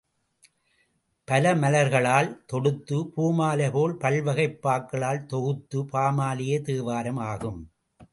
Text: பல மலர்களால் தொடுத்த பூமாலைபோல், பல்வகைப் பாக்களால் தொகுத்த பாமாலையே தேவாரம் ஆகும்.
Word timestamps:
பல 1.25 1.55
மலர்களால் 1.55 2.45
தொடுத்த 2.45 3.11
பூமாலைபோல், 3.17 3.93
பல்வகைப் 3.93 4.59
பாக்களால் 4.63 5.25
தொகுத்த 5.25 5.85
பாமாலையே 5.91 6.61
தேவாரம் 6.61 7.17
ஆகும். 7.17 7.71